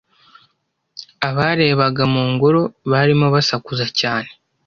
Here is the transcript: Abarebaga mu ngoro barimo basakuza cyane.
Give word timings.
Abarebaga 1.27 2.03
mu 2.13 2.23
ngoro 2.31 2.61
barimo 2.91 3.25
basakuza 3.35 3.85
cyane. 3.99 4.29